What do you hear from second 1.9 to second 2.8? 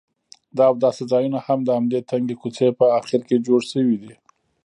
تنګې کوڅې